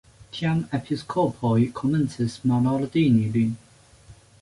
[0.37, 3.57] Tiam episkopoj komencis malordini lin.